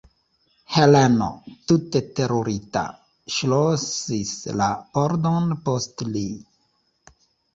Heleno, 0.75 1.25
tute 1.71 1.99
terurita, 2.19 2.83
ŝlosis 3.35 4.33
la 4.61 4.69
pordon 4.97 5.53
post 5.69 6.05
li. 6.15 6.27